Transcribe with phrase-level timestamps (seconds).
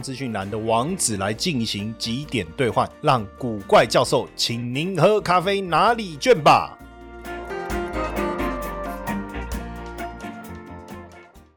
[0.00, 6.76] 资讯栏的网址来进行几点兑换，让古怪教授请您喝咖啡拿礼券吧。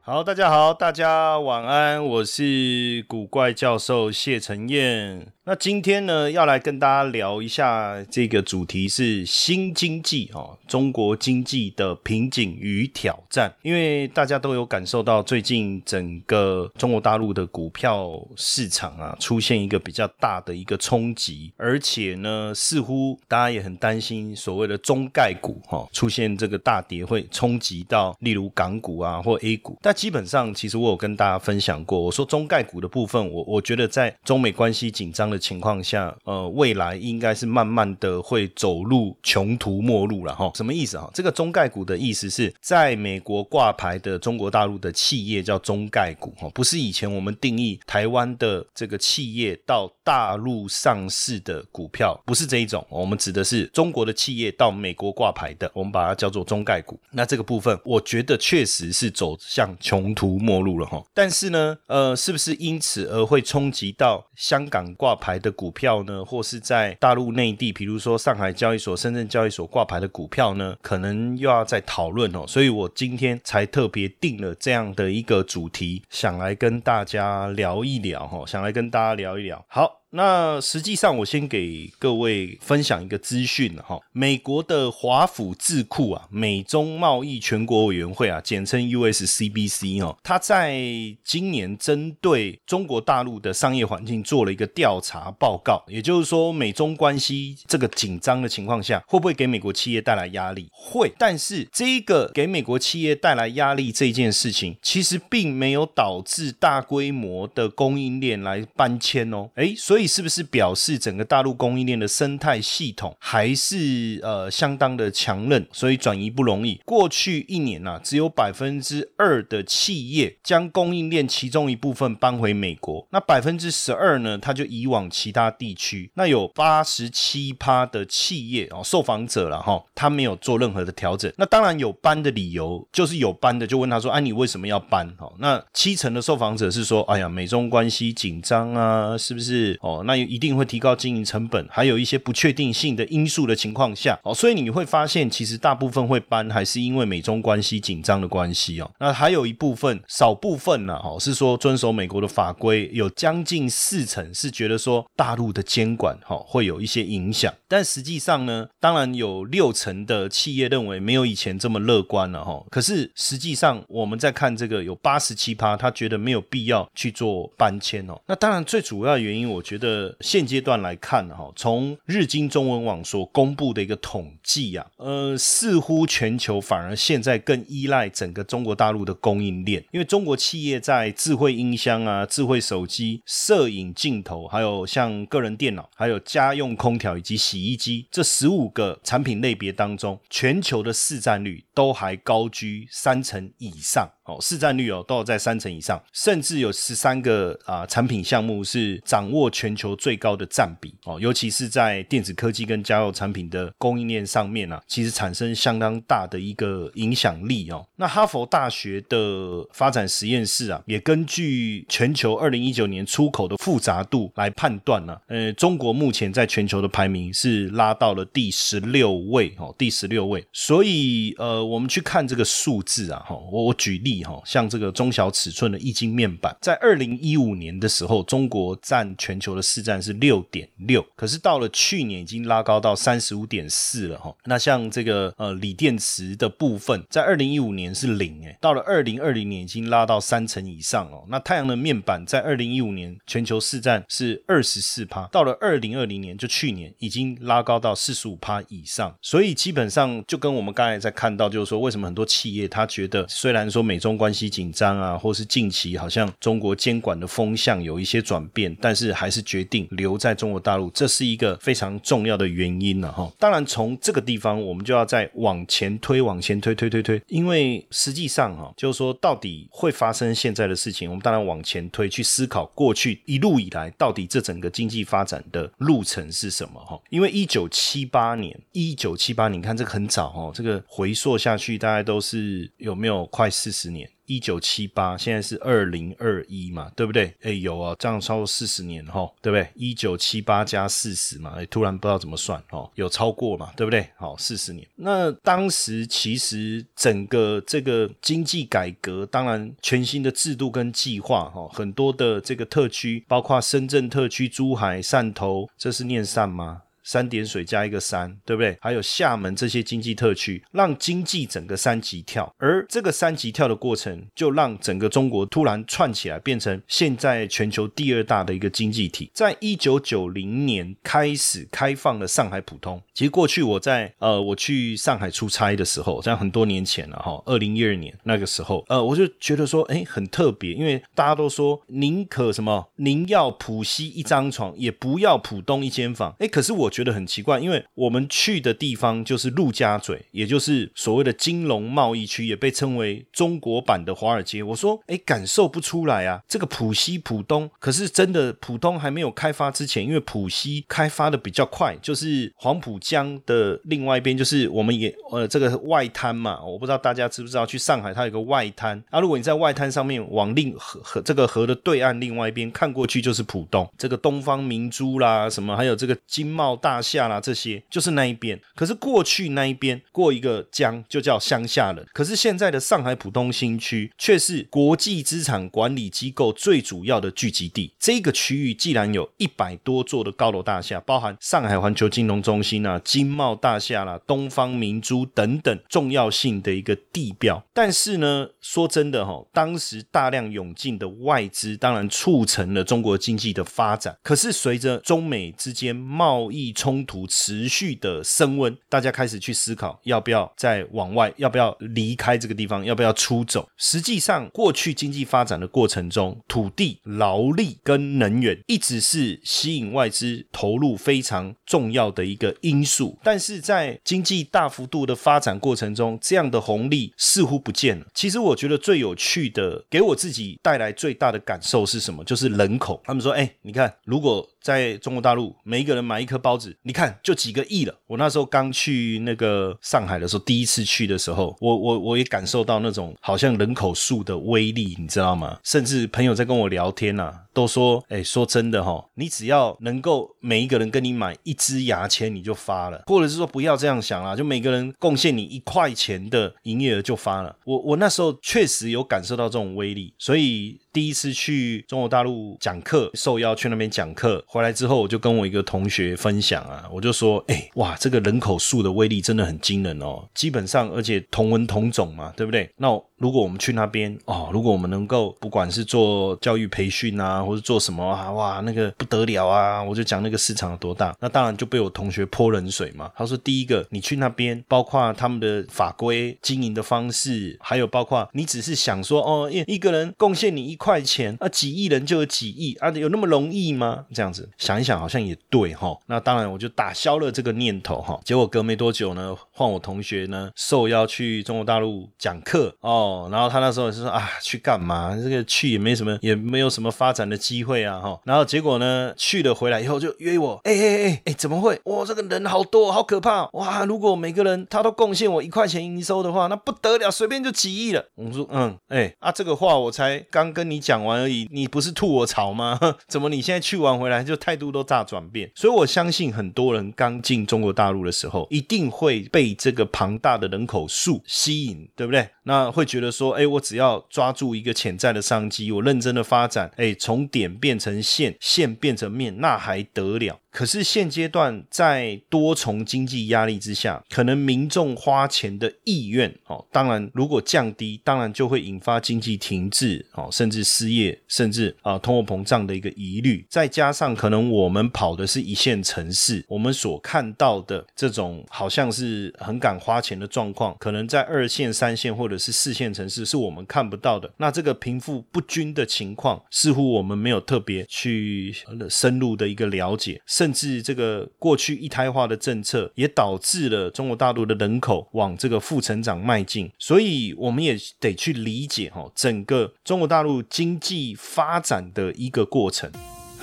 [0.06, 5.32] 好，大家好，大家晚安，我是古怪教授谢承彦。
[5.46, 13.54] 那今天呢，要来跟大家聊一下这个主题是新经济哦，中国经济的瓶颈与挑战。
[13.60, 29.78] 因为大家都有感受到，最近整个中国大陆的股票市场啊，出现一个比较大的一个冲击，而且呢，似乎大家也很担心所谓的中概股哈出现这个大跌，会冲击到例如港股啊或 A 股。
[29.82, 40.52] 但基本上，其实我有跟大家分享过，我说中概股的部分，我我觉得在中美关系紧张的情况下，呃，未来应该是慢慢的会走入穷途末路了哈。
[40.54, 41.10] 什么意思哈？
[41.12, 52.86] 这个中概股的意思是在美国挂牌的中国大陆的企业叫中概股哈，不是以前我们定义台湾的这个企业到大陆上市的股票，不是这一种。
[52.88, 56.98] 我们指的是中国的企业到美国挂牌的，我们把它叫做中概股。
[57.10, 59.74] 那这个部分，我觉得确实是走向。
[59.80, 66.22] 穷途末路了哈，但是呢，呃，是不是因此而会冲击到香港挂牌的股票呢？
[66.22, 70.76] 或是在大陆内地，比如说上海交易所、深圳交易所挂牌的股票呢？
[70.82, 72.44] 可能又要再讨论哦。
[72.46, 79.64] 所以我今天才特别定了这样的一个主题，想来跟大家聊一聊哈，想来跟大家聊一聊。
[79.68, 80.03] 好。
[80.16, 90.80] 那实际上，我先给各位分享一个资讯哈，美国的华府智库啊，美中贸易全国委员会啊，简称 USCBC 哦，它在
[91.24, 100.68] 今年针对中国大陆的商业环境做了一个调查报告，也就是说，美中关系这个紧张的情况下，会不会给美国企业带来压力？
[100.70, 110.03] 会，但是这个给美国企业带来压力这件事情，其实并没有导致大规模的供应链来搬迁哦，哎，所以。
[110.06, 116.80] 是不是表示整个大陆供应链的生态系统还是呃相当的强韧，所以转移不容易？
[116.84, 126.10] 过去一年呢，只有百分之二的企业将供应链其中一部分搬回美国，那百分之十二呢，它就移往其他地区。
[126.14, 131.32] 那有八十七趴的企业哦，受访者了哈，他没有做任何的调整。
[131.36, 139.93] 那当然有搬的理由，就是有搬的就问他说：“哎，你为什么要搬？”哦，那七成的受访者是说：“哎呀，美中关系紧张啊，是不是？”哦。
[140.02, 148.90] 那一定会提高经营成本，还有一些不确定性的因素的情况下，哦，所以你会发现，其实大部分会搬还是因为美中关系紧张的关系哦。
[148.98, 157.52] 那还有一部分，少部分呢，哦，是说遵守美国的法规，有将近四成是觉得说大陆的监管，哈，会有一些影响。
[157.68, 162.64] 但实际上呢，当然有六成的企业认为没有以前这么乐观了，哈。
[162.70, 168.20] 可是实际上我们在看这个，有八十七趴，他觉得没有必要去做搬迁哦。
[168.26, 169.83] 那当然最主要原因，我觉得。
[169.84, 194.08] 的，现阶段来看哈，从日经中文网所公布的一个统计啊，呃，似乎全球反而现在更依赖整个中国大陆的供应链，因为中国企业在智慧音箱啊、智慧手机、摄影镜头，还有像个人电脑、还有家用空调以及洗衣机这十五个产品类别当中，全球的市占率都还高居三成以上。
[194.24, 207.86] 哦，市占率哦都有在三成以上，甚至有十三个啊产品项目是掌握全球最高的占比哦，尤其是在电子科技跟家用产品的供应链上面啊，其实产生相当大的一个影响力哦。
[207.96, 220.42] 那哈佛大学的发展实验室啊，也根据全球二零一九年出口的复杂度来判断呢，呃，中国目前在全球的排名是拉到了第十六位哦，第十六位。
[220.50, 224.13] 所以呃，我们去看这个数字啊，哈，我我举例。
[224.22, 234.34] 哈，像这个中小尺寸的液晶面板，在二零一五年的时候，中国占全球的市占是六点六，可是到了去年已经拉高到三十五点四了哈。
[234.44, 241.24] 那像这个呃锂电池的部分，在二零一五年是零哎，到了二零二零年已经拉到三成以上哦。
[241.28, 249.14] 那太阳能面板在二零一五年全球市占是二十四趴，到了二零二零年就去年已经拉高到四十五趴以上。
[249.22, 263.32] 所以基本上就跟我们刚才在看到，就是说为什么很多企业他觉得虽然说美中关系紧张啊，或是近期好像中国监管的风向有一些转变，但是还是决定留在中国大陆，这是一个非常重要的原因了哈。
[263.38, 277.00] 当然，从这个地方我们就要再往前推，往前推，推推推，因为实际上哈，就是说到底会发生现在的事情，我们当然往前推去思考过去一路以来到底这整个经济发展的路程是什么哈。
[277.08, 284.10] 因为一九七八年，一九七八年，你看这个很早哦，这个回溯下去大概都是有没有快四十年？
[284.26, 287.34] 一九七八，现在是二零二一嘛，对不对？
[287.42, 289.68] 哎，有啊，这样超过四十年哈，对不对？
[289.74, 294.08] 一九七八加四十嘛，哎，突然不知道怎么算哦，有超过嘛，对不对？
[294.16, 294.86] 好，四十年。
[294.96, 306.80] 那当时其实整个这个经济改革，当然全新的制度跟计划哈，很多的这个特区，包括深圳特区、珠海、汕头，这是念汕吗？
[307.04, 308.76] 三点水加一个三，对不对？
[308.80, 319.30] 还有厦门这些经济特区，让经济整个三级跳，而这个三级跳的过程，就让整个中国突然串起来，变成现在全球第二大的一个经济体。
[319.34, 323.00] 在一九九零年开始开放了上海浦东。
[323.12, 336.34] 其实过去我在呃我去上海出差的时候，在很多年前了哈，二零一二年那个时候，呃，我就觉得说，哎，很特别，因为大家都说宁可什么，宁要浦西一张床，也不要浦东一间房。
[336.38, 336.90] 哎，可是我。
[336.94, 344.62] 觉得很奇怪，因为我们去的地方就是陆家嘴，也就是所谓的金融贸易区，也被称为中国版的华尔街。
[344.62, 346.40] 我说，哎，感受不出来啊。
[346.48, 356.62] 这个浦西、浦东，可是真的浦东还没有开发之前，因为浦西开发的比较快，就是黄浦江的另外一边，就是我们也呃这个外滩嘛。
[356.64, 359.18] 我不知道大家知不知道，去上海它有个外滩啊。
[359.18, 366.78] 如果你在外滩上面往另河河这个河的对岸另外一边看过去，就是浦东，这个东方明珠啦，什么还有这个金茂。
[366.84, 368.60] 大厦啦，这些就是那一边。
[368.74, 372.04] 可是过去那一边过一个江就叫乡下了。
[372.12, 377.94] 可是现在的上海浦东新区却是国际资产管理机构最主要的聚集地。
[377.98, 387.64] 这个区域既然有一百多座的高楼大厦，包含上海环球金融中心啊、金茂大厦啦、东方明珠等等重要性的一个地标。
[387.72, 394.14] 但是呢，说真的哈，当时大量涌进的外资，当然促成了中国经济的发展。
[394.22, 403.66] 可是随着中美之间贸易，冲突持续的升温，大家开始去思考要不要再往外，要不要离开这个地方，要不要出走。
[403.78, 413.18] 实际上，过去经济发展的过程中，土地、劳力跟能源一直是吸引外资投入非常重要的一个因素。
[413.22, 418.06] 但是在经济大幅度的发展过程中，这样的红利似乎不见了。
[418.12, 422.24] 其实，我觉得最有趣的，给我自己带来最大的感受是什么？
[422.24, 423.00] 就是人口。
[423.04, 427.94] 他们说：“哎，你看，如果在中国大陆，每一个人买一颗包子。”你看，就几个亿了。
[428.06, 435.58] 我那时候刚去那个上海的时候，第一次去的时候，我我我也感受到那种好像人口数的威力，你知道吗？
[435.62, 456.62] 甚至朋友在跟我聊天呐，都说：“哎，说真的哈，你只要能够每一个人跟你买一支牙签，你就发了；或者是说不要这样想啦，就每个人贡献你一块钱的营业额就发了。”我我那时候确实有感受到这种威力，所以第一次去中国大陆讲课，受邀去那边讲课，回来之后我就跟我一个同学分享。
[456.62, 460.24] 啊，我就说，哎，哇，这个人口数的威力真的很惊人哦。
[460.34, 462.70] 基本上，而且同文同种嘛，对不对？
[462.76, 462.88] 那
[463.24, 469.82] 如果我们去那边哦，如果我们能够不管是做教育培训啊，或者做什么啊，哇，那个不得了啊！
[469.82, 471.16] 我就讲那个市场有多大。
[471.20, 473.10] 那当然就被我同学泼冷水嘛。
[473.16, 484.04] 他说，第一个，你去那边，包括他们的法规、经营的方式，还有包括你只是想说，哦，一一个人贡献你一块钱啊，几亿人就有几亿啊，有那么容易吗？
[484.12, 485.98] 这样子想一想，好像也对哈。
[486.06, 486.44] 那当然。
[486.54, 495.16] 我就打消了这个念头哈，结果隔没多久呢，换我同学呢受邀去中国大陆讲课哦，然后他那时候是说啊，去干嘛？
[495.16, 498.20] 这个去也没什么，也没有什么发展的机会啊哈。
[498.24, 501.80] 然后结果呢，去了回来以后就约我，哎哎哎哎，怎么会？
[501.84, 503.84] 哇，这个人好多，好可怕哇！
[503.84, 508.04] 如果每个人他都贡献我一块钱营收的话，那不得了，随便就几亿了。
[508.16, 512.78] 我说嗯，哎啊，这个话我才刚跟你讲完而已，你不是吐我槽吗？
[513.08, 515.50] 怎么你现在去完回来就态度都大转变？
[515.54, 516.24] 所以我相信。
[516.34, 522.28] 很多人刚进中国大陆的时候，一定会被这个庞大的人口数吸引，对不对？
[522.44, 530.40] 那会觉得说，哎，我只要抓住一个潜在的商机，我认真的发展，哎，从点变成线，线变成面，那还得了？
[530.54, 543.44] 可是现阶段在多重经济压力之下，可能民众花钱的意愿哦，当然如果降低，当然就会引发经济停滞哦，甚至失业，甚至啊通货膨胀的一个疑虑。
[543.50, 554.32] 再加上可能我们跑的是一线城市，我们所看到的这种好像是很敢花钱的状况，可能在二线、三线或者是四线城市是我们看不到的。
[554.36, 558.54] 那这个贫富不均的情况，似乎我们没有特别去
[558.88, 572.92] 深入的一个了解，甚至这个过去一胎化的政策也导致了中国大陆的人口往这个负成长迈进，所以我们也得去理解哈整个中国大陆经济发展的一个过程。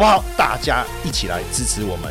[0.00, 0.24] 好不好？
[0.34, 2.10] 大家一起来支持我们。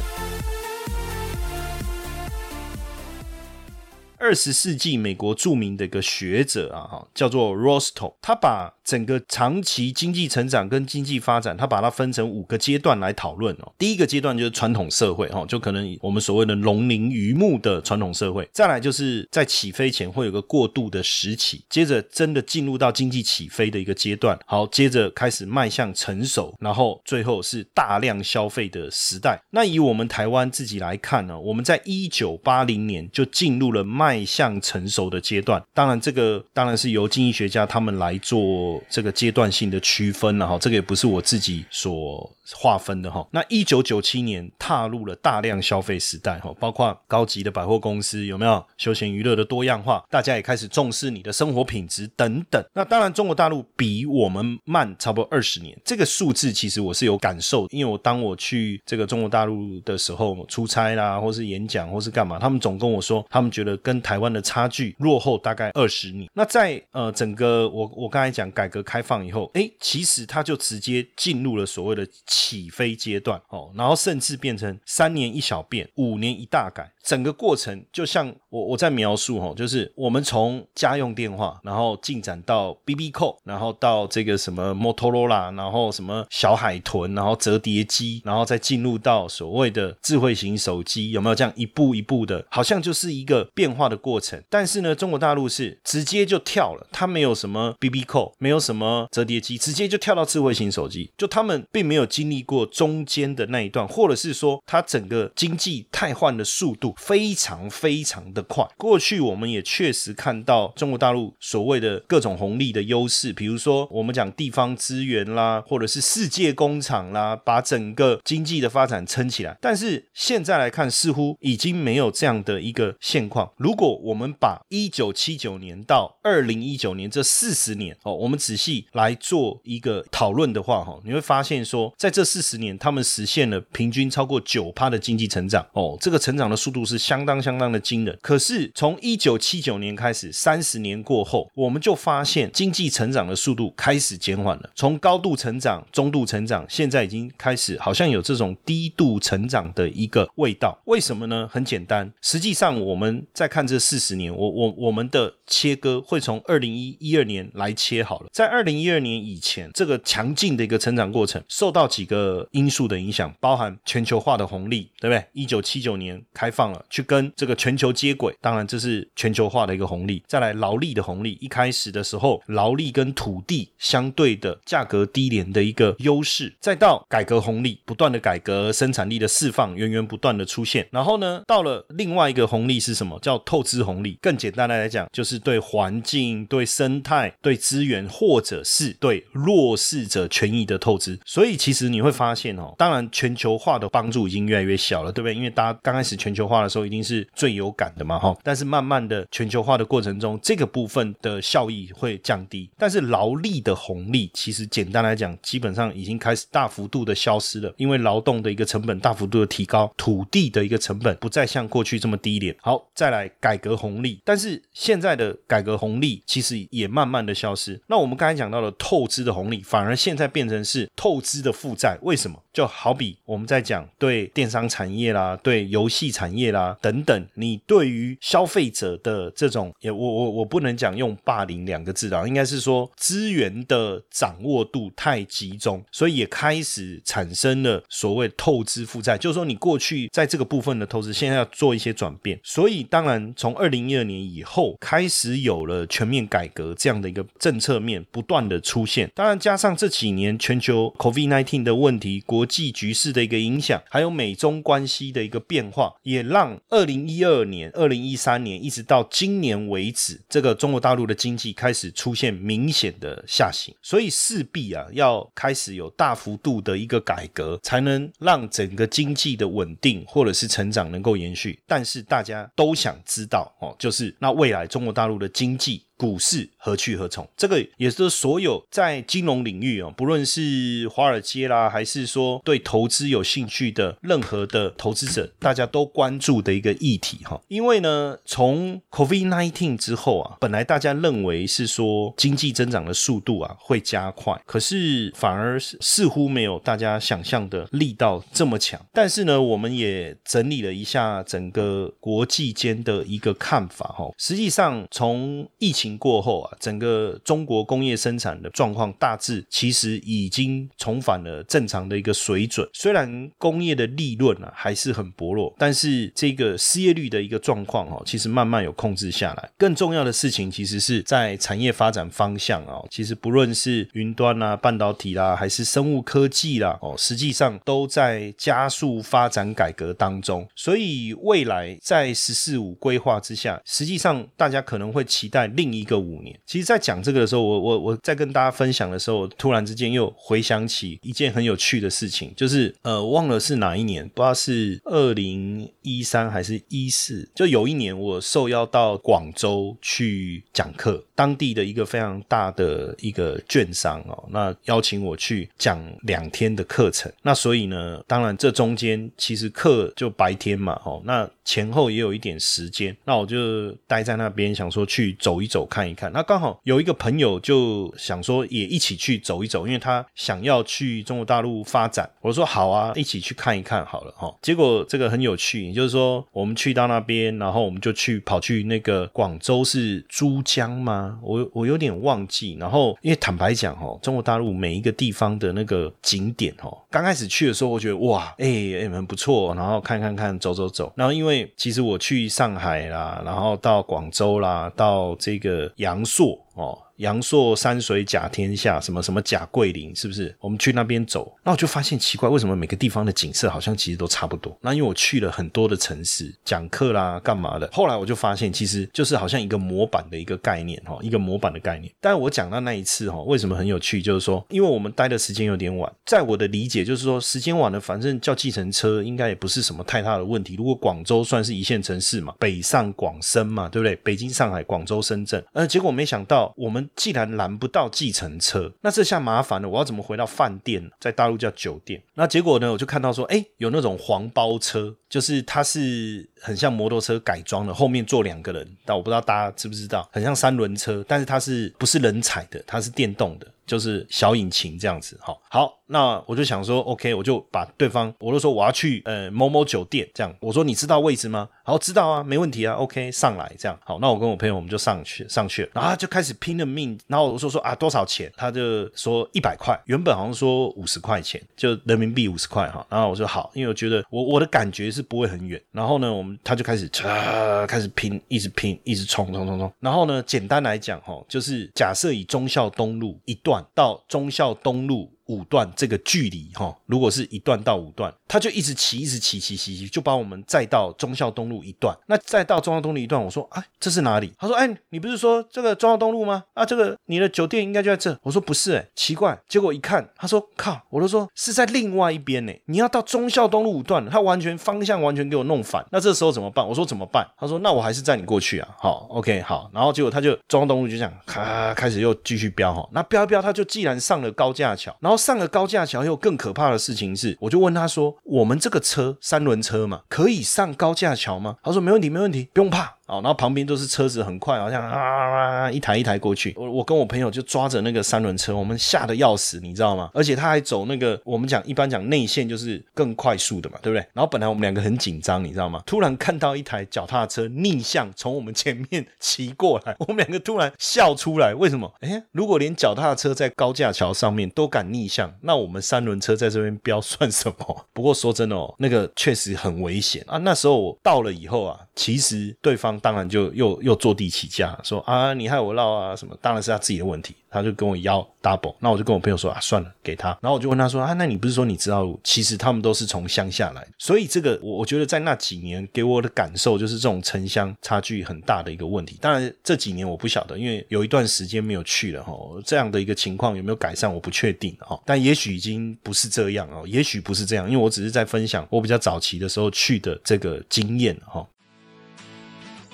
[4.20, 13.72] 二十世纪美国著名的一个学者啊，哈，叫做 Rostow，他把整个长期经济成长跟经济发展，他把它分成五个阶段来讨论哦。
[13.78, 18.50] 第一个阶段就是传统社会，哈，就可能我们所谓的农林渔牧的传统社会。
[18.52, 29.42] 再来就是在起飞前会有个过渡的时期，接着真的进入到经济起飞的一个阶段，好，接着开始迈向成熟，然后最后是大量消费的时代。
[29.52, 34.10] 那以我们台湾自己来看呢，我们在一九八零年就进入了迈。
[34.10, 43.28] 迈向成熟的阶段，当然这个当然是由经济学家他们来做这个阶段性的区分了哈，这个也不是我自己所划分的哈。
[43.32, 52.64] 那一九九七年踏入了大量消费时代哈，包括高级的百货公司有没有休闲娱乐的多样化，大家也开始重视你的生活品质等等。
[52.74, 66.30] 那当然中国大陆比我们慢差不多二十年，这个数字其实我是有感受，因为我当我去这个中国大陆的时候出差啦，或是演讲或是干嘛，他们总跟我说，他们觉得跟台湾的差距落后大概二十年。
[66.34, 76.94] 那在呃整个我我刚才讲改改革开放以后，哎，其实它就直接进入了所谓的起飞阶段哦，然后甚至变成三年一小变，五年一大改。
[77.02, 92.46] 整个过程就像我我在描述哦，就是我们从家用电话，然后进展到 B B 扣，然后到这个什么摩托罗拉，然后什么小海豚，然后折叠机，然后再进入到所谓的智慧型手机，有没有这样一步一步的？
[92.52, 94.44] 好像就是一个变化的过程。
[94.48, 99.08] 但是呢，中国大陆是直接就跳了，它没有什么 B B 扣，没有什么。
[99.12, 106.94] 折叠机，直接就跳到智慧型手机，就他们并没有经历过中间的那一段，或者是说它整个经济汰换的速度。
[106.98, 108.66] 非常非常的快。
[108.78, 119.58] 过去我们也确实看到中国大陆所谓的各种红利的优势，比如说我们讲地方资源啦，或者是世界工厂啦，把整个经济的发展撑起来。
[119.60, 123.52] 但是现在来看，似乎已经没有这样的一个现况。
[123.58, 136.80] 如果我们把一九七九年到二零一九年这四十年哦，我们仔细来做一个讨论的话，哈，你会发现说，在这四十年，他们实现了平均超过九趴的经济成长哦，这个成长的速度。
[136.80, 144.70] 是相当相当的惊人，可是从一九七九年开始，三十年过后，我们就发现经济成长的速度开始减缓了。
[144.74, 150.80] 从高度成长、中度成长，现在已经开始好像有这种低度成长的一个味道。
[150.86, 151.48] 为什么呢？
[151.52, 158.29] 很简单，实际上我们在看这四十年，我我我们的切割会从二零一一二年来切好了。
[158.32, 165.24] 在二零一二年以前，这个强劲的一个成长过程受到几个因素的影响，包含全球化的红利，对不对？
[165.34, 166.86] 一九七九年开放了。
[166.90, 170.24] 去跟这个全球接轨，当然这是全球化的一个红利。
[170.28, 176.54] 再来劳力的红利，一开始的时候，劳力跟土地相对的价格低廉的一个优势。
[176.60, 180.88] 再到改革红利，不断的改革生产力的释放，源源不断的出现。
[180.92, 183.20] 然后呢，到了另外一个红利是什么？
[183.20, 184.18] 叫透支红利。
[184.22, 191.18] 更简单的来讲，就是对环境、对生态、对资源或者是对弱势者权益的透支。
[191.26, 195.34] 所以其实你会发现哦，当然全球化的帮助已经越来越小了，对不对？
[195.34, 198.36] 因为大家刚开始全球化的时候一定是最有感的嘛，哈。
[198.44, 202.70] 但是慢慢的全球化的过程中，这个部分的效益会降低。
[202.78, 212.54] 但是劳力的红利，其实简单来讲，基本上已经开始大幅度的消失了，因为劳动的一个成本大幅度的提高，土地的一个成本不再像过去这么低廉。
[212.62, 217.80] 好，再来改革红利，但是现在的改革红利其实也慢慢的消失。
[217.88, 221.96] 那我我们刚才讲到的透支的红利，反而现在变成是透支的负债。
[222.02, 222.42] 为什么？
[222.52, 239.20] 就好比我们在讲对电商产业啦、对游戏产业啦等等，你对于消费者的这种，也我我我不能讲用霸凌两个字啊，应该是说资源的掌握度太集中，所以也开始产生了所谓透支负债。
[239.20, 242.40] 就是说，你过去在这个部分的投资，现在要做一些转变。
[242.44, 249.12] 所以，当然从二零一二年以后开始有了全面改革这样的一个政策面不断的出现。
[249.16, 271.60] 当然，加上这几年全球 COVID nineteen 的问题，国际局势的一个影响，还有美中关系的一个变化，也让二零一二年、二零一三年一直到今年为止，这个中国大陆的经济开始出现明显的下行，所以势必啊要开始有大幅度的一个改革，才能让整个经济的稳定或者是成长能够延续。
[271.68, 275.84] 但是大家都想知道哦，就是那未来中国大陆的经济。
[276.00, 277.28] 股市何去何从？
[277.36, 287.42] 这个也是所有在金融领域哦，不论是华尔街啦，还是说对投资有兴趣的任何的投资者，大家都关注的一个议题哈。
[287.50, 298.80] 因为呢，从 COVID nineteen 之后啊，本来大家认为是说经济增长的速度啊会加快，可是反而似乎没有大家想象的力道这么强。
[298.94, 305.89] 但是呢，我们也整理了一下整个国际间的一个看法哈，实际上从疫情。
[305.98, 312.68] 过后啊，整个中国工业生产的状况大致其实已经重返了正常的一个水准。
[312.74, 319.50] 虽然工业的利润啊还是很薄弱，但是这个失业率的一个状况哦，其实慢慢有控制下来。
[319.58, 330.48] 更重要的事情，其实是在产业发展方向啊，其实不论是云端啊、半导体啦，还是生物科技啦，哦，实际上都在加速发展改革当中。
[330.56, 335.79] 所以未来在“十四五”规划之下，实际上大家可能会期待另一。
[335.80, 365.60] 一个五年，其实，在讲这个的时候，我我我在跟大家分享的时候，突然之间又回想起一件很有趣的事情，就是呃，忘了是哪一年，不知道是二零一三还是一四，就有一年我受邀到广州去讲课，当地的一个非常大的一个券商哦，那邀请我去讲两天的课程，那所以呢，当然这中间其实课就白天嘛，哦，那前后也有一点时间，那我就待在那边，想说去走一走。
[365.70, 372.10] 看一看，那刚好有一个朋友就想说也一起去走一走，因为他想要去中国大陆发展。
[372.22, 374.34] 我说好啊，一起去看一看好了哈。
[374.42, 381.09] 结果这个很有趣，也就是说我们去到那边，然后我们就去跑去那个广州是珠江吗？
[381.22, 382.58] 我我有点忘记。
[382.60, 388.46] 然后因为坦白讲哦，中国大陆每一个地方的那个景点哦，刚开始去的时候我觉得哇，哎
[388.82, 390.92] 哎蛮不错，然后看看看走走走。
[390.96, 395.70] 然后因为其实我去上海啦，然后到广州啦，到这个。
[395.76, 396.78] 阳朔哦。
[397.00, 400.36] 阳朔山水甲天下，什么什么甲桂林，是不是？
[400.42, 404.58] 我们去那边走，那我就发现奇怪，为什么每个地方的景色好像其实都差不多？
[404.60, 407.70] 那因为我去了很多的城市讲课啦，干嘛的？
[407.72, 411.90] 后来我就发现，其实就是好像一个模板的一个概念哈，一个模板的概念。
[412.02, 414.02] 但是我讲到那一次哈，为什么很有趣？
[414.02, 420.56] 就是说，因为我们待的时间有点晚，在我的理解就是说，时间晚了，反正叫计程车应该也不是什么太大的问题。
[420.58, 423.96] 如果广州算是一线城市嘛，北上广深嘛，对不对？
[424.04, 426.90] 北京、上海、广州、深圳，呃，结果没想到我们。
[426.96, 429.70] 既然拦不到计程车，那这下麻烦了。
[429.70, 430.90] 我要怎么回到饭店？
[431.00, 432.02] 在大陆叫酒店。
[432.16, 432.72] 那结果呢？
[432.72, 438.68] 我就看到说，哎，有那种黄包车，就是它是很像摩托车改装的，后面坐两个人。
[438.86, 442.64] 但我不知道大家知不知道，很像三轮车，但是它是不是人踩的？
[442.68, 443.48] 它是电动的。
[443.70, 451.48] 就是小引擎这样子，好，好，那我就想说，OK，我就把对方，我就说我要去呃某某酒店，这样，我说你知道位置吗？
[451.64, 458.32] 好，知道啊，没问题啊，OK，上来这样，好，那我跟我朋友我们就上去上去了，然后他就开始拼了命，然后我说说啊多少钱？
[458.36, 473.64] 他就说一百块，原本好像说五十块钱，就人民币五十块哈，然后我说好，因为我觉得我我的感觉是是不会很远，然后呢，我们他就开始啊开始拼，一直拼，一直冲冲冲冲，然后呢，简单来讲哈，就是假设以忠孝东路一段。
[473.74, 475.10] 到忠孝东路。
[475.30, 481.96] 五段这个距离哈，如果是一段到五段，他就一直骑，一直骑，骑骑骑，就把我们载到忠孝东路一段。
[482.08, 484.34] 那再到忠孝东路一段，我说啊，这是哪里？
[484.40, 486.44] 他说，哎，你不是说这个忠孝东路吗？
[486.56, 488.20] 啊，这个你的酒店应该就在这。
[488.24, 489.40] 我说不是，哎，奇怪。
[489.48, 492.54] 结果一看，他说靠，我都说是在另外一边呢。
[492.66, 495.86] 你要到忠孝东路五段，他完全方向完全给我弄反。
[495.92, 496.68] 那这时候怎么办？
[496.68, 497.28] 我说怎么办？
[497.38, 498.68] 他说那我还是载你过去啊。
[498.80, 499.70] 好，OK，好。
[499.72, 502.88] 然后结果他就忠孝东路就这样，咔，开始又继续飙哈。
[502.92, 511.58] 那飙一飙，他就既然上了高架桥，然后上了高架桥，又更可怕的事情是，我就问他说，我们这个车三轮车嘛，可以上高架桥吗？
[511.62, 512.96] 他说没问题，没问题，不用怕。
[513.10, 516.54] 哦，然后旁边都是车子，很快，好像啊啊,啊一台一台过去。
[516.56, 520.12] 我我跟我朋友就抓着那个三轮车，我们吓得要死，你知道吗？
[520.14, 524.06] 而且他还走那个我们讲一般讲内线就是更快速的嘛，对不对？
[524.14, 525.82] 然后本来我们两个很紧张，你知道吗？
[525.88, 531.56] 突然看到一台脚踏车逆向从我们前面骑过来，我们两个突然笑出来。
[531.56, 531.92] 为什么？
[532.02, 537.86] 哎，如果连脚踏车在高架桥上面都敢逆向，那我们三轮车在这边飙算什么？
[537.92, 540.38] 不过说真的哦，那个确实很危险啊。
[540.38, 542.99] 那时候我到了以后啊，其实对方。
[543.00, 559.18] 当然就又又坐地起价，说啊你害我闹啊什么，当然是他自己的问题，他就跟我要 double，那我就跟我朋友说啊算了给他，然后我就问他说啊那你不是说你知道，其实他们都是从乡下来，所以这个我我觉得在那几年给我的感受就是这种城乡差距很大的一个问题。
[559.22, 562.34] 当然这几年我不晓得，因为有一段时间没有去了哈，
[562.66, 571.46] 这样的一个情况有没有改善我不确定哈，但也许已经不是这样哦，也许不是这样，因为我只是在分享我比较早期的时候去的这个经验哈。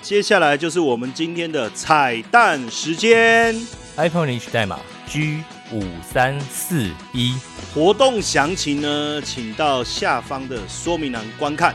[0.02, 3.54] 接下来就是我们今天的彩蛋时间
[3.96, 4.78] ，iPhone 领取代码
[5.08, 7.34] G 五三四一，
[7.74, 11.74] 活动详情呢，请到下方的说明栏观看。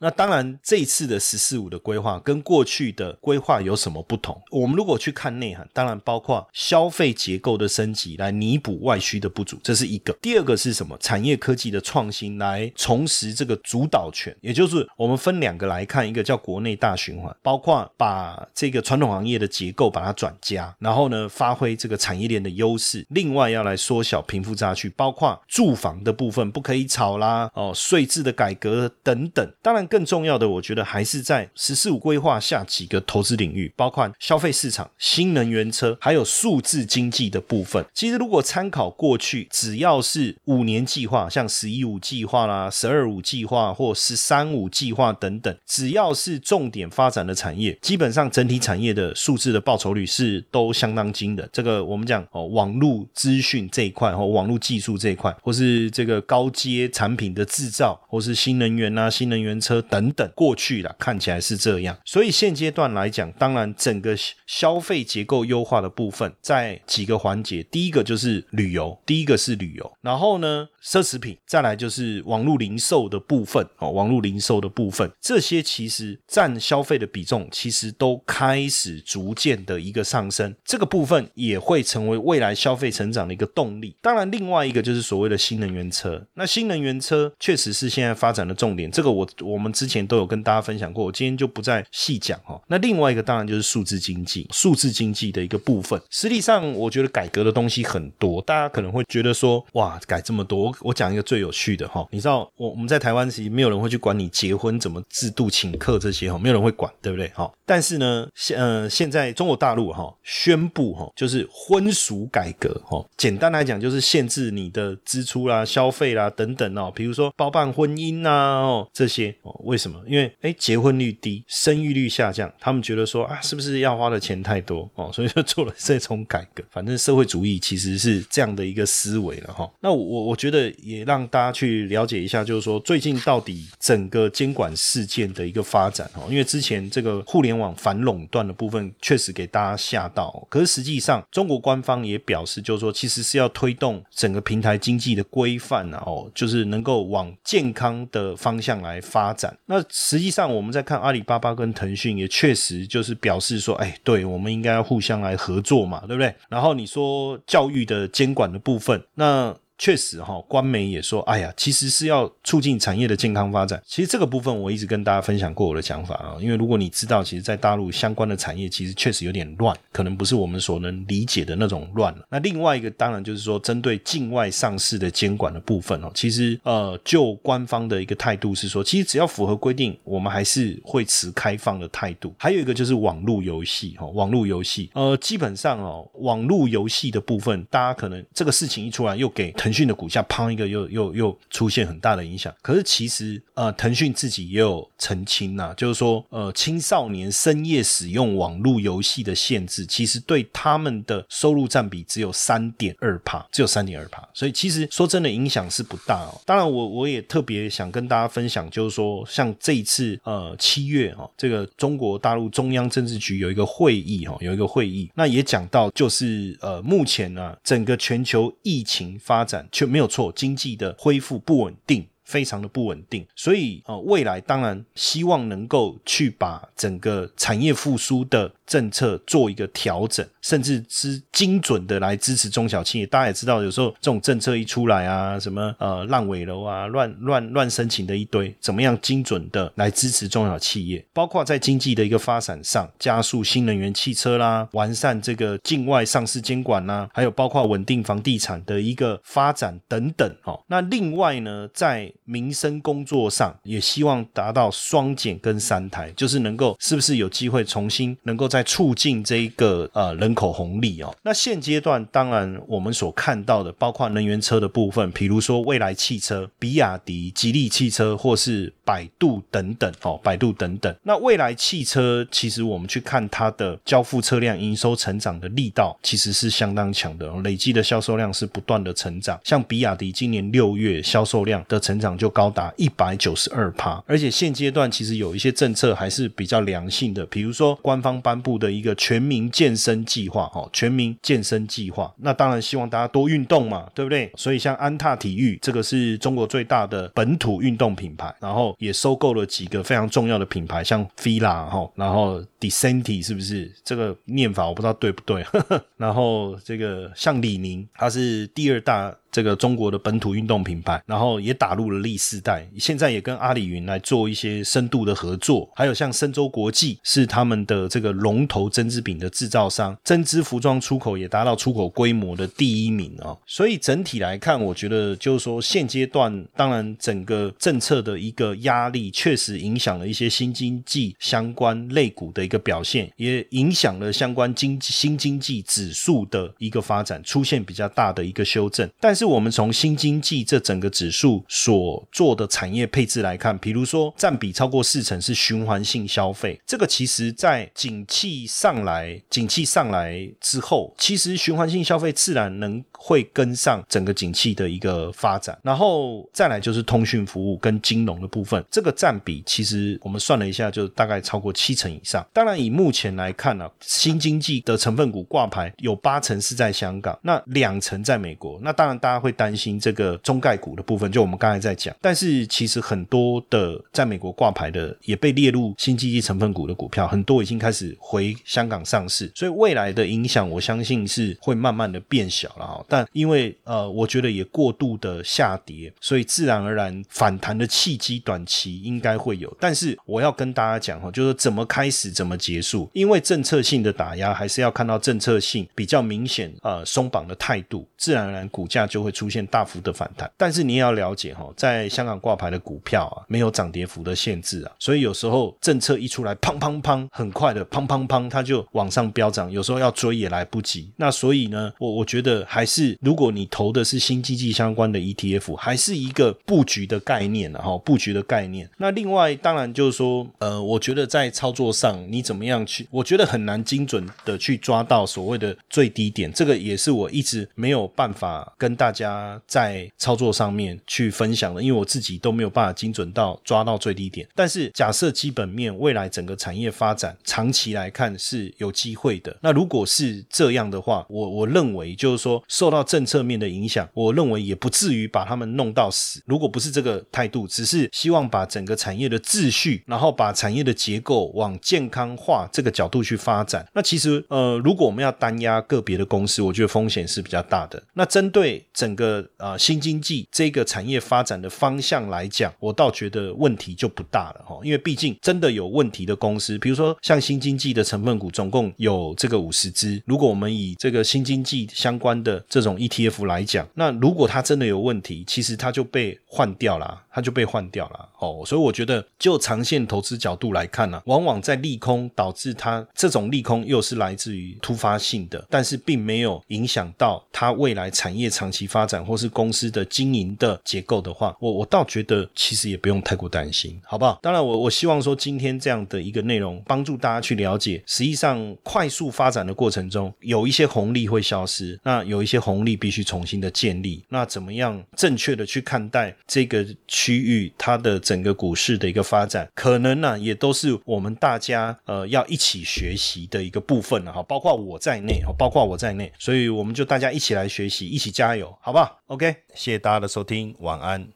[0.00, 4.40] 那当然，这一次的“十四五”的规划跟过去的规划有什么不同？
[4.52, 10.12] 我们如果去看内涵，当然包括消费结构的升级来弥补外需的不足，这是一个。
[10.22, 10.96] 第二个是什么？
[10.98, 23.04] 产业科技的创新来重拾这个主导权，也就是我们分两个来看，一个叫国内大循环，包括把这个传统行业的结构把它转加，然后呢发挥这个产业链的优势。
[23.10, 29.52] 另外要来缩小贫富差距，包括住房的部分不可以炒啦，哦，税制的改革等等。
[29.60, 29.87] 当然。
[29.88, 37.84] 更重要的，我觉得还是在“十四五”规划下几个投资领域，包括消费市场、新能源车，还有数字经济的部分。
[37.92, 51.48] 其实，如果参考过去，只要是五年计划，像“十一五”计划啦、“十二五”计划或“十三五”计划等等，只要是重点发展的产业，基本上整体产业的数字的报酬率是都相当精的。
[51.52, 59.77] 这个我们讲哦，网络资讯这一块，或网络技术这一块，或是这个高阶产品的制造，或是新能源啊、新能源车。
[59.82, 83.96] 等等，过去了看起来是这样，所以现阶段来讲，当然整个消费结构优化的部分，在几个环节，第一个就是旅游，第一个是旅游，然后呢，奢侈品，再来就是网络零售的部分哦，网络零售的部分，这些其实占消费的比重，其实都开始逐渐的一个上升，这个部分也会成为未来消费成长的一个动力。
[84.02, 89.67] 当然，另外一个就是所谓的新能源车，那新能源车确实是现在发展的重点，这个我我们。
[89.72, 92.60] 之前都有跟大家分享过，我今天就不再细讲哈。
[92.68, 96.00] 那另外一个当然就是数字经济，数字经济的一个部分。
[96.10, 100.58] 实际上，我觉得改革的东西很多，大家可能会觉得说，哇，改这么多。
[100.58, 107.28] 我我讲一个最有趣的哈，你知道，我我们在台湾其实没有人会去管你结婚怎么制度、请客这些哈，没有人会管，对不对？
[107.28, 107.50] 哈。
[107.64, 113.04] 但是呢，现呃现在中国大陆哈宣布哈，就是婚俗改革哈。
[113.16, 119.54] 简单来讲，就是限制你的支出啦、消费啦等等哦，比如说包办婚姻呐哦这些哦。
[119.64, 120.00] 为什么？
[120.06, 125.10] 因为哎，结婚率低，生育率下降，他们觉得说啊，是不是要花的钱太多哦？
[125.12, 126.62] 所以就做了这种改革。
[126.70, 129.70] 反正社会主义其实是这样的一个思维了哈。
[129.80, 136.26] 那我我觉得也让大家去了解一下，就是说最近到底整个监管事件的一个发展哦。
[136.30, 149.47] 因为之前这个互联网反垄断的部分确实给大家吓到，可是实际上中国官方也表示，就是说其实是要推动整个平台经济的规范哦，就是能够往健康的方向来发展。
[149.66, 156.34] 那实际上，我们在看阿里巴巴跟腾讯，也确实就是表示说，哎，对我们应该要互相来合作嘛，对不对？
[156.48, 159.54] 然后你说教育的监管的部分，那。
[159.78, 163.80] 确实哈，官媒也说，哎呀，其实是要促进产业的健康发展。
[163.86, 172.14] 其实这个部分我一直跟大家分享过我的想法啊，因为如果你知道，其实，在大陆相关的产业其实确实有点乱，可能不是我们所能理解的那种乱。
[172.28, 182.34] 那另外一个当然就是说，针对境外上市的监管的部分哦，其实呃，就官方的一个态度是说，其实只要符合规定，我们还是会持开放的态度。
[182.36, 192.54] 还有一个就是网络游戏哈，网络游戏呃，基本上哦，网络游戏的部分，大家可能这个事情一出来，又给腾讯的股价砰一个又又又出现很大的影响。
[192.62, 204.26] 可是其实呃，腾讯自己也有澄清呐，就是说呃，青少年深夜使用网络游戏的限制，其实对他们的收入占比只有三点二帕，只有三点二帕。
[204.32, 206.40] 所以其实说真的，影响是不大哦。
[206.46, 222.06] 当然，我我也特别想跟大家分享，就是说像这一次呃七月哈，这个中国大陆中央政治局有一个会议哈，有一个会议，那也讲到就是呃目前呢整个全球疫情发展却没有错，经济的恢复不稳定。
[222.28, 233.06] 非常的不稳定，所以呃，未来当然希望能够去把整个产业复苏的政策做一个调整，甚至之精准的来支持中小企业。
[233.06, 241.02] 大家也知道，有时候这种政策一出来啊，什么呃烂尾楼啊，乱乱乱申请的一堆，怎么样精准的来支持中小企业？
[241.14, 250.62] 包括在经济的一个发展上，加速新能源汽车啦，完善这个境外上市监管啦，还有包括稳定房地产的一个发展等等哦。
[250.66, 261.14] 那另外呢，在民生工作上也希望达到双减跟三台，就是能够是不是有机会重新能够在在促进这一个呃人口红利哦？
[261.22, 270.92] 那现阶段当然我们所看到的，包括能源车的部分，比如说未来汽车、比亚迪、吉利汽车或是百度等等哦，百度等等。
[271.04, 279.38] 那未来汽车其实我们去看它的交付车辆营收成长的力道，其实是相当强的，累计的销售量是不断的成长。
[279.44, 282.08] 像比亚迪今年六月销售量的成长。
[282.16, 294.30] 就高达一百九十二帕，而且现阶段其实有一些政策还是比较良性的，比如说官方颁布的一个全民健身计划，哦，全民健身计划，那当然希望大家多运动嘛，对不对？
[294.36, 305.44] 所以像安踏体育，这个是中国最大的本土运动品牌，然后也收购了几个非常重要的品牌，像 Fila 哈，然后 Descenti 是不是这个念法我不知道对不对？
[305.98, 309.12] 然后这个像李宁，它是第二大。
[309.30, 323.36] 这个中国的本土运动品牌，然后也打入了第四代，现在也跟阿里云来做一些深度的合作，还有像深州国际是他们的这个龙龙头针织品的制造商，针织服装出口也达到出口规模的第一名啊。
[323.44, 339.18] 所以整体来看，我觉得就是说现阶段，当然整个政策的一个压力确实影响了一些新经济相关类股的一个表现，也影响了相关经济新经济指数的一个发展，出现比较大的一个修正，但。
[339.18, 355.58] 是我们从新经济这整个指数所做的产业配置来看，比如说占比超过四成是循环性消费，这个其实在景气上来、景气上来之后，其实循环性消费自然能会跟上整个景气的一个发展。
[355.62, 362.26] 然后再来就是通讯服务跟金融的部分，这个占比其实我们算了一下，就大概超过七成以上。
[362.32, 368.58] 当然以目前来看呢，新经济的成分股挂牌有八成是在香港，那两成在美国。
[368.60, 368.98] 那当然。
[368.98, 382.84] 大家会担心这个中概股的部分，就我们刚才在讲，但是其实很多的在美国挂牌的也被列入新经济成分股的股票，很多已经开始回香港上市，所以未来的影响，我相信是会慢慢的变小了哈。
[382.88, 389.54] 但因为呃，我觉得也过度的下跌，所以自然而然反弹的契机短期应该会有。
[389.58, 398.98] 但是我要跟大家讲哈，就是怎么开始，怎么结束，因为政策性的打压还是要看到政策性比较明显呃松绑的态度，自然而然股价就。
[398.98, 410.90] 会出现大幅的反弹，但是你也要了解哈，在香港挂牌的股票啊，没有涨跌幅的限制啊，所以有时候政策一出来，砰砰砰，很快的砰砰砰砰，它就往上飙涨，有时候要追也来不及。
[410.96, 418.68] 那所以呢，我我觉得还是，如果你投的是新经济相关的 ETF，还是一个布局的概念啊，哈，布局的概念。
[418.76, 428.92] 那另外当然就是说，呃，我觉得在操作上你怎么样去，我觉得很难精准的去抓到所谓的最低点，这个也是我一直没有办法跟大。
[428.98, 434.26] 家在操作上面去分享的，因为我自己都没有办法精准到抓到最低点。
[434.34, 446.22] 但是假设基本面未来整个产业发展长期来看是有机会的，那如果是这样的话，我我认为就是说受到政策面的影响，我认为也不至于把他们弄到死。
[446.26, 457.82] 如果不是这个态度，只是希望把整个产业的秩序，然后把产业的结构往健康化这个角度去发展，那其实呃，如果我们要单压个别的公司，我觉得风险是比较大的。
[457.94, 470.02] 那针对整个呃新经济这个产业发展的方向来讲，我倒觉得问题就不大了哈，因为毕竟真的有问题的公司，比如说像新经济的成分股，总共有这个五十只。
[470.04, 478.44] 如果我们以这个新经济相关的这种 ETF 来讲，那如果它真的有问题，其实它就被换掉了，它就被换掉了哦。
[478.46, 494.18] 所以我觉得就长线投资角度来看呢，往往在利空导致它这种利空又是来自于突发性的，但是并没有影响到它未来产业长期发展或是公司的经营的结构的话，我我倒觉得其实也不用太过担心，好不好？
[494.22, 506.64] 当然，我我希望说今天这样的一个内容帮助大家去了解，实际上快速发展的过程中有一些红利会消失，那有一些红利必须重新的建立，那怎么样正确的去看待这个
[507.08, 521.08] 区域它的整个股市的一个发展，可能呢也都是我们大家呃要一起学习的一个部分了哈，包括我在内，包括我在内，所以我们就大家一起来学习，一起加油，好不好？OK，谢谢大家的收听，晚安。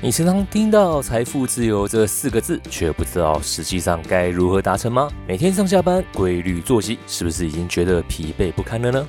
[0.00, 5.10] 你时常听到“财富自由”这四个字，却不知道实际上该如何达成吗？
[5.26, 9.08] 每天上下班规律作息，是不是已经觉得疲惫不堪了呢？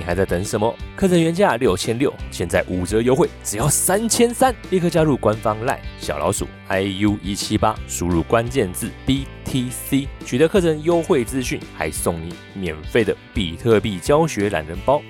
[0.00, 0.74] 你还在等什么？
[0.96, 4.54] 课程原价六千六，现在五折优惠，只要三千三！
[4.70, 15.02] 立刻加入官方 LINE 小老鼠 iu 一七八，输入关键字 BTC，取得课程优惠资讯，还送你免费的比特币教学懒人包。